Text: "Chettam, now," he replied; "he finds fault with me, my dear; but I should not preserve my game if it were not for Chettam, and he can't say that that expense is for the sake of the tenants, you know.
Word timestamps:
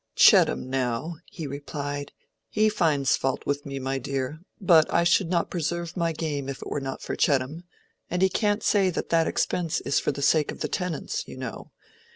"Chettam, 0.15 0.67
now," 0.67 1.17
he 1.27 1.45
replied; 1.45 2.11
"he 2.49 2.69
finds 2.69 3.15
fault 3.15 3.45
with 3.45 3.67
me, 3.67 3.77
my 3.77 3.99
dear; 3.99 4.39
but 4.59 4.91
I 4.91 5.03
should 5.03 5.29
not 5.29 5.51
preserve 5.51 5.95
my 5.95 6.11
game 6.11 6.49
if 6.49 6.63
it 6.63 6.69
were 6.71 6.81
not 6.81 7.03
for 7.03 7.15
Chettam, 7.15 7.65
and 8.09 8.23
he 8.23 8.27
can't 8.27 8.63
say 8.63 8.89
that 8.89 9.09
that 9.09 9.27
expense 9.27 9.79
is 9.81 9.99
for 9.99 10.11
the 10.11 10.23
sake 10.23 10.51
of 10.51 10.61
the 10.61 10.67
tenants, 10.67 11.27
you 11.27 11.37
know. 11.37 11.71